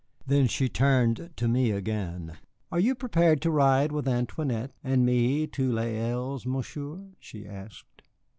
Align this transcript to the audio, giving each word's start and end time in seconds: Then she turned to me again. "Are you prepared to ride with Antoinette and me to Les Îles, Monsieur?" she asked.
Then 0.25 0.47
she 0.47 0.67
turned 0.67 1.29
to 1.35 1.47
me 1.47 1.69
again. 1.69 2.37
"Are 2.71 2.79
you 2.79 2.95
prepared 2.95 3.39
to 3.43 3.51
ride 3.51 3.91
with 3.91 4.07
Antoinette 4.07 4.71
and 4.83 5.05
me 5.05 5.45
to 5.45 5.71
Les 5.71 5.93
Îles, 5.93 6.43
Monsieur?" 6.47 7.11
she 7.19 7.45
asked. 7.47 8.01